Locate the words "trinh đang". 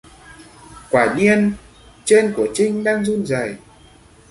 2.53-3.05